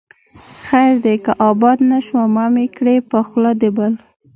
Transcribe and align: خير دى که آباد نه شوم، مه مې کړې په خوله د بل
خير 0.65 0.95
دى 1.03 1.15
که 1.25 1.31
آباد 1.49 1.77
نه 1.91 1.99
شوم، 2.05 2.27
مه 2.35 2.45
مې 2.53 2.65
کړې 2.75 2.95
په 3.09 3.19
خوله 3.27 3.51
د 3.61 3.63
بل 3.77 3.93